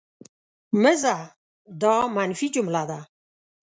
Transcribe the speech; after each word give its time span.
مه 0.81 0.93
ځه! 1.01 1.15
دا 1.81 1.93
منفي 2.15 2.47
جمله 2.55 2.83
ده. 2.89 2.99